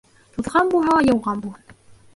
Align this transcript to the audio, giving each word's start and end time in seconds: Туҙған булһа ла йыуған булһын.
Туҙған 0.37 0.71
булһа 0.73 0.97
ла 0.97 1.05
йыуған 1.11 1.47
булһын. 1.47 1.81